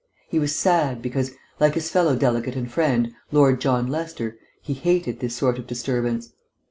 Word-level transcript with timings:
He 0.29 0.39
was 0.39 0.55
sad, 0.55 0.99
because, 1.03 1.33
like 1.59 1.75
his 1.75 1.91
fellow 1.91 2.15
delegate 2.15 2.55
and 2.55 2.71
friend, 2.71 3.11
Lord 3.31 3.61
John 3.61 3.85
Lester, 3.85 4.35
he 4.59 4.73
hated 4.73 5.19
this 5.19 5.35
sort 5.35 5.59
of 5.59 5.67
disturbance. 5.67 6.33